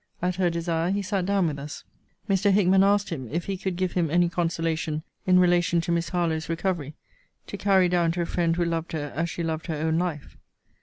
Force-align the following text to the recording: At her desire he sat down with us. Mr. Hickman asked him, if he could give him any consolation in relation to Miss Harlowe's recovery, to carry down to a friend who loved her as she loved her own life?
At 0.19 0.37
her 0.37 0.49
desire 0.49 0.89
he 0.89 1.03
sat 1.03 1.27
down 1.27 1.45
with 1.45 1.59
us. 1.59 1.83
Mr. 2.27 2.51
Hickman 2.51 2.83
asked 2.83 3.09
him, 3.11 3.29
if 3.31 3.45
he 3.45 3.55
could 3.55 3.75
give 3.75 3.91
him 3.91 4.09
any 4.09 4.29
consolation 4.29 5.03
in 5.27 5.37
relation 5.37 5.79
to 5.81 5.91
Miss 5.91 6.09
Harlowe's 6.09 6.49
recovery, 6.49 6.95
to 7.45 7.55
carry 7.55 7.87
down 7.87 8.11
to 8.13 8.21
a 8.23 8.25
friend 8.25 8.55
who 8.55 8.65
loved 8.65 8.93
her 8.93 9.13
as 9.15 9.29
she 9.29 9.43
loved 9.43 9.67
her 9.67 9.75
own 9.75 9.99
life? 9.99 10.37